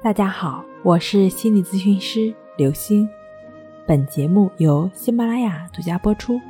[0.00, 3.08] 大家好，我是心理咨询师刘星。
[3.84, 6.40] 本节目由喜马拉雅独家播出。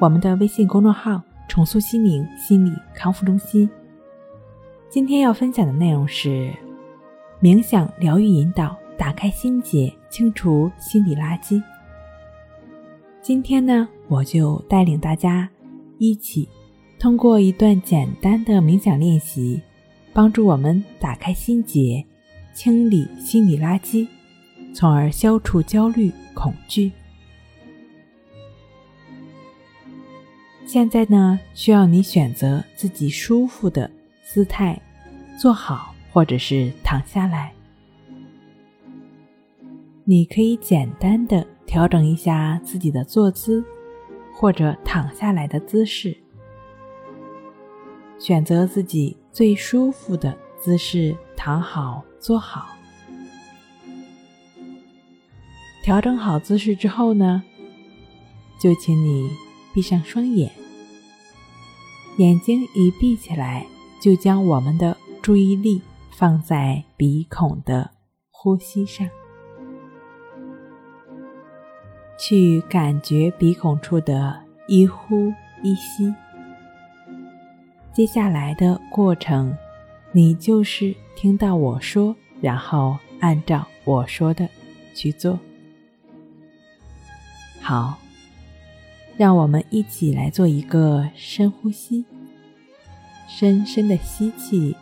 [0.00, 3.68] 我们的微信公众号“重塑心灵心理康复中心”。
[4.88, 6.50] 今天要分享的内容是
[7.38, 11.62] 冥想疗愈引导，打开心结，清除心理垃圾。
[13.20, 15.46] 今天呢，我就带领大家
[15.98, 16.48] 一起
[16.98, 19.60] 通过一段简单的冥想练习，
[20.14, 22.02] 帮助我们打开心结。
[22.54, 24.06] 清理心理垃圾，
[24.72, 26.92] 从而消除焦虑、恐惧。
[30.64, 33.90] 现在呢，需要你选择自己舒服的
[34.24, 34.80] 姿态，
[35.38, 37.52] 坐好或者是躺下来。
[40.04, 43.64] 你可以简单的调整一下自己的坐姿，
[44.32, 46.16] 或者躺下来的姿势，
[48.18, 52.02] 选择自己最舒服的姿势，躺好。
[52.18, 52.68] 坐好，
[55.82, 57.42] 调整好姿势之后呢，
[58.58, 59.30] 就请你
[59.74, 60.50] 闭上双眼。
[62.16, 63.66] 眼睛一闭起来，
[64.00, 65.82] 就将我们的注意力
[66.12, 67.90] 放在鼻孔的
[68.30, 69.06] 呼吸上，
[72.18, 74.34] 去感觉鼻孔处的
[74.66, 75.30] 一呼
[75.62, 76.10] 一吸。
[77.92, 79.54] 接下来的过程。
[80.16, 84.48] 你就是听到我说，然后按照我说的
[84.94, 85.36] 去做。
[87.60, 87.98] 好，
[89.16, 92.04] 让我们一起来做一个深呼吸，
[93.26, 94.76] 深深的吸气，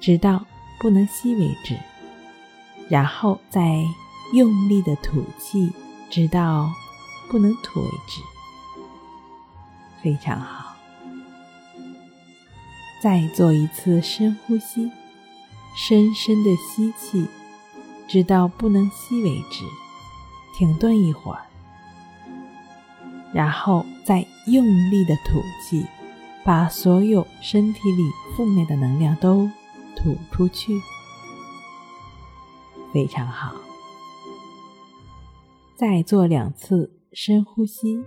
[0.00, 0.44] 直到
[0.80, 1.76] 不能吸为止，
[2.88, 3.84] 然后再
[4.34, 5.70] 用力的吐气，
[6.10, 6.68] 直到
[7.30, 8.20] 不能吐为止。
[10.02, 10.61] 非常好。
[13.02, 14.88] 再做一次深呼吸，
[15.76, 17.26] 深深的吸气，
[18.06, 19.64] 直到不能吸为止，
[20.56, 21.42] 停顿一会儿，
[23.34, 25.84] 然后再用力的吐气，
[26.44, 29.50] 把所有身体里负面的能量都
[29.96, 30.80] 吐出去。
[32.94, 33.56] 非常好。
[35.74, 38.00] 再做两次深呼吸，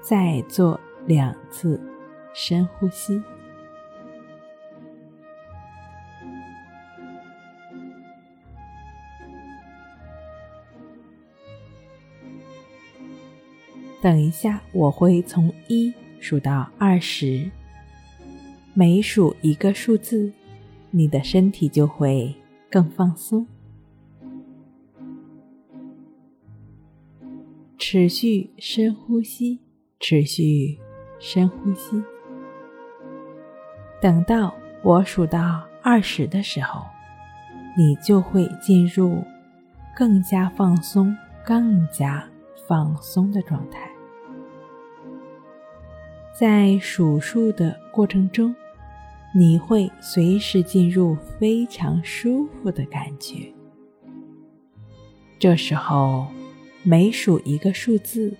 [0.00, 1.78] 再做两次
[2.32, 3.22] 深呼吸。
[14.08, 17.50] 等一下，我会从一数到二十，
[18.72, 20.32] 每数一个数字，
[20.90, 22.34] 你的身体就会
[22.70, 23.46] 更放松。
[27.76, 29.60] 持续深呼吸，
[30.00, 30.78] 持续
[31.20, 32.02] 深呼吸。
[34.00, 36.80] 等到我数到二十的时候，
[37.76, 39.22] 你就会进入
[39.94, 41.14] 更加放松、
[41.44, 42.26] 更加
[42.66, 43.87] 放松的状态。
[46.38, 48.54] 在数数的过程中，
[49.34, 53.52] 你会随时进入非常舒服的感觉。
[55.36, 56.28] 这时候，
[56.84, 58.32] 每数一个数字，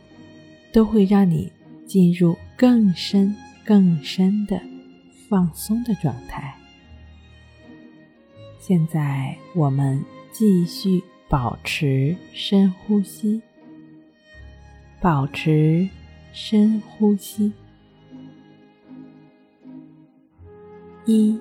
[0.73, 1.51] 都会让你
[1.87, 4.61] 进入更深、更深的
[5.29, 6.55] 放松的状态。
[8.61, 13.43] 现在，我们继续保持深呼吸，
[15.01, 15.89] 保持
[16.33, 17.53] 深呼吸。
[21.09, 21.41] 一、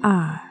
[0.00, 0.47] 二、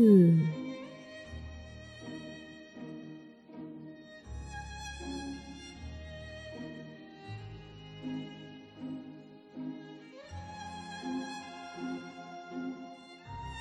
[0.00, 0.34] 四、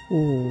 [0.10, 0.49] 五、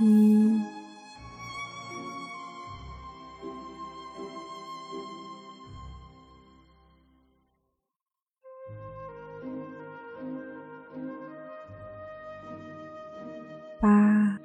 [0.00, 0.62] 一
[13.78, 14.38] 八。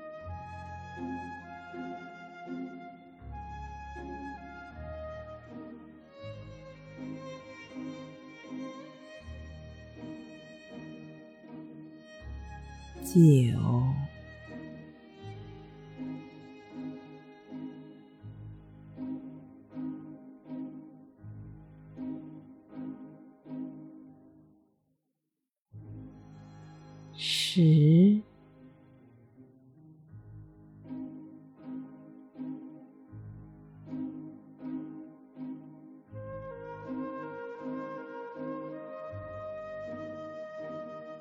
[13.06, 13.85] 九。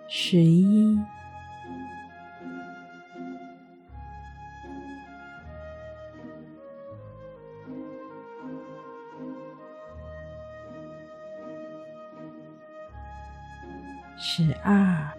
[0.06, 0.98] 十一，
[14.16, 15.16] 十二，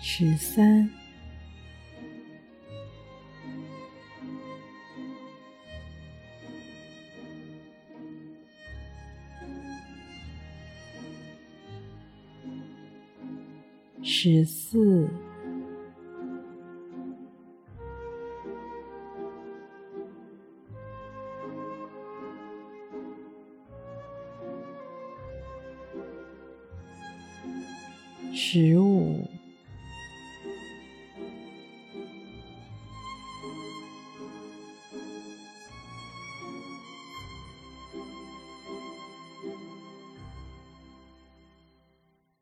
[0.00, 1.01] 十三。
[14.04, 15.08] 十四，
[28.34, 29.28] 十五，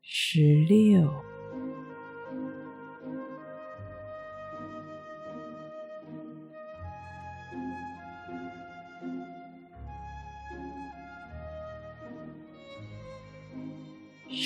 [0.01, 1.30] 十六。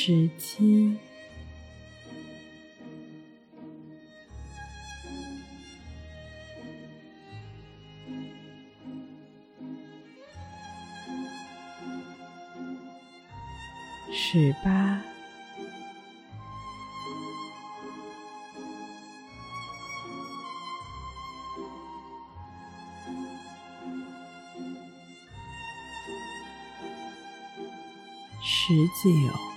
[0.05, 0.99] 十七，
[14.13, 15.01] 十八，
[28.43, 29.54] 十九。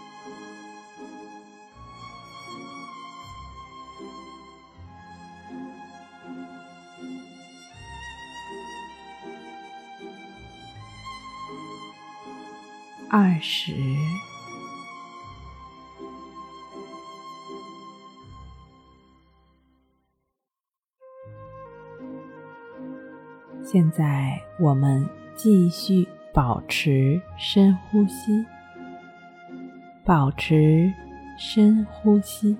[13.40, 13.72] 十，
[23.64, 28.44] 现在我们继续保持深呼吸，
[30.04, 30.92] 保持
[31.38, 32.56] 深呼吸，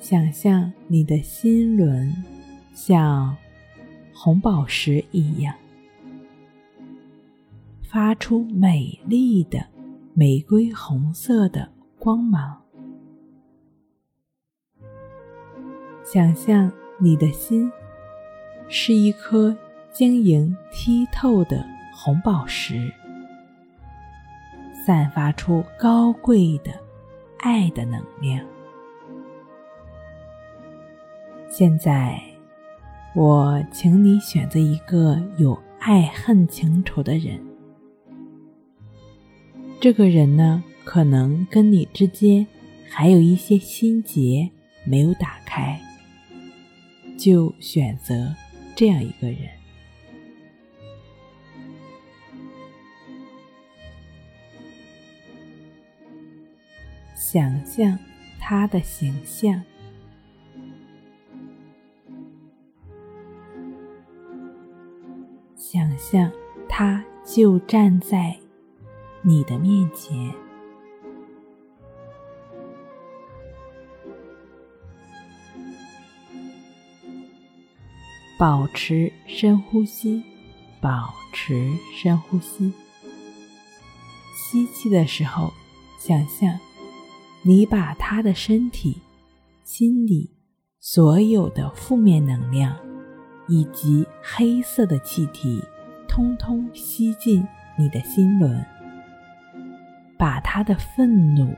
[0.00, 2.12] 想象你的心轮
[2.74, 3.36] 像。
[4.16, 5.52] 红宝石一样，
[7.82, 9.66] 发出美丽的
[10.14, 11.68] 玫瑰红色的
[11.98, 12.62] 光芒。
[16.04, 17.70] 想象你的心
[18.68, 19.54] 是一颗
[19.90, 22.92] 晶莹剔透的红宝石，
[24.86, 26.72] 散发出高贵的
[27.38, 28.46] 爱的能量。
[31.48, 32.33] 现在。
[33.14, 37.40] 我请你选择一个有爱恨情仇的人。
[39.80, 42.44] 这个人呢，可能跟你之间
[42.90, 44.50] 还有一些心结
[44.84, 45.80] 没有打开，
[47.16, 48.34] 就选择
[48.74, 49.38] 这样一个人。
[57.14, 57.96] 想象
[58.40, 59.62] 他的形象。
[67.34, 68.38] 就站在
[69.20, 70.32] 你的面前，
[78.38, 80.22] 保持深呼吸，
[80.80, 82.72] 保持深呼吸。
[84.36, 85.52] 吸气的时候，
[85.98, 86.56] 想象
[87.42, 88.98] 你把他的身体、
[89.64, 90.30] 心里
[90.78, 92.76] 所有的负面能量。
[93.46, 95.62] 以及黑色的气体，
[96.14, 97.44] 通通吸进
[97.76, 98.64] 你的心轮，
[100.16, 101.52] 把他的愤怒、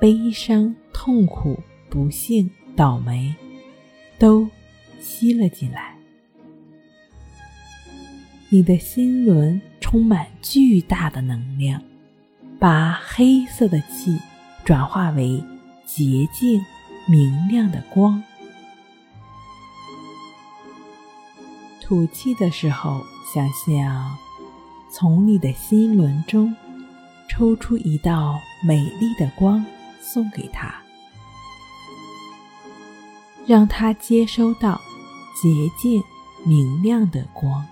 [0.00, 3.34] 悲伤、痛苦、不幸、倒霉，
[4.16, 4.48] 都
[5.00, 5.96] 吸了进来。
[8.50, 11.82] 你的心轮充满巨大的能量，
[12.60, 14.16] 把黑色的气
[14.64, 15.42] 转化为
[15.84, 16.64] 洁净、
[17.08, 18.22] 明亮的光。
[21.88, 23.00] 吐气的时候，
[23.32, 24.14] 想象
[24.90, 26.54] 从你的心轮中
[27.30, 29.64] 抽出一道美丽的光，
[29.98, 30.74] 送给他，
[33.46, 34.78] 让他接收到
[35.34, 36.02] 洁净
[36.44, 37.66] 明亮的光，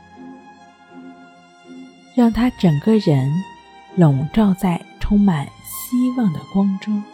[2.17, 3.31] 让他整个人
[3.97, 7.05] 笼罩在充满希望的光中。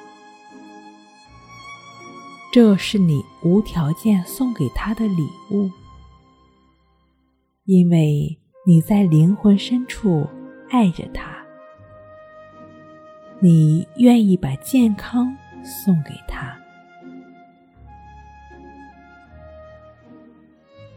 [2.52, 5.68] 这是你无条件送给他的礼物，
[7.64, 10.28] 因为你在灵魂深处
[10.68, 11.46] 爱着他，
[13.38, 16.58] 你愿意把健康送给他，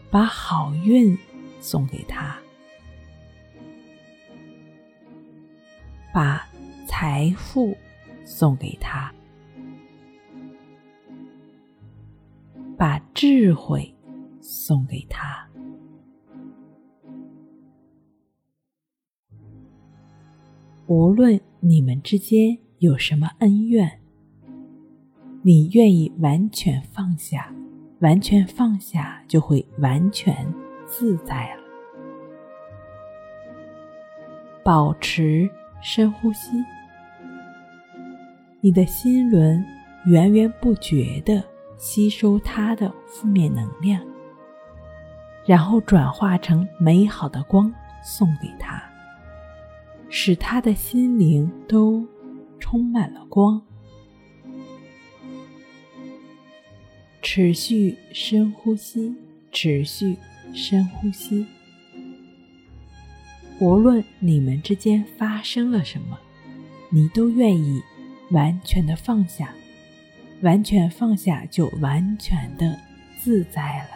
[0.09, 1.15] 把好运
[1.59, 2.35] 送给他，
[6.11, 6.47] 把
[6.87, 7.77] 财富
[8.23, 9.13] 送给他。
[12.75, 13.95] 把智慧
[14.41, 15.47] 送给他。
[20.87, 23.99] 无论你们之间有什么恩怨，
[25.41, 27.53] 你愿意完全放下，
[27.99, 30.35] 完全放下就会完全
[30.85, 31.61] 自在了。
[34.63, 35.49] 保持
[35.81, 36.51] 深呼吸，
[38.61, 39.63] 你的心轮
[40.05, 41.43] 源源不绝的。
[41.77, 44.01] 吸收它的负面能量，
[45.45, 47.69] 然后转化成美好的光
[48.01, 48.81] 送给他，
[50.09, 52.05] 使他的心灵都
[52.59, 53.61] 充满了光。
[57.21, 59.13] 持续深呼吸，
[59.51, 60.15] 持续
[60.53, 61.45] 深呼吸。
[63.59, 66.19] 无论你们之间发生了什么，
[66.89, 67.81] 你都愿意
[68.31, 69.53] 完全的放下。
[70.41, 72.77] 完全放下，就完全的
[73.17, 73.94] 自在了。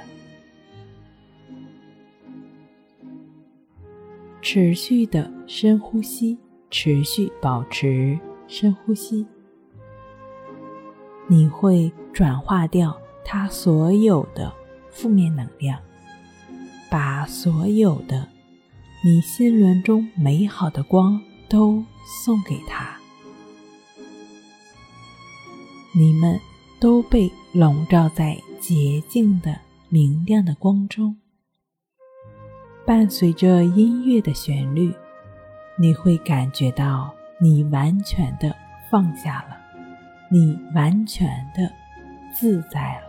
[4.52, 6.36] 持续的深呼吸，
[6.72, 9.24] 持续保持深呼吸，
[11.28, 14.52] 你会转化掉它所有的
[14.90, 15.80] 负面能量，
[16.90, 18.28] 把所有的
[19.06, 21.86] 你心轮中美好的光都
[22.24, 22.98] 送给他。
[25.96, 26.40] 你们
[26.80, 31.16] 都被笼罩在洁净的、明亮的光中。
[32.90, 34.92] 伴随着音乐的旋律，
[35.76, 38.52] 你会感觉到你完全的
[38.90, 39.56] 放下了，
[40.28, 41.72] 你完全的
[42.34, 43.09] 自在了。